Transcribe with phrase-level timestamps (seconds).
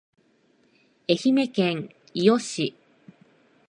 [1.09, 2.73] 愛媛県伊予市